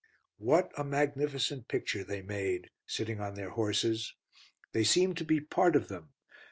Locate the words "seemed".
4.83-5.15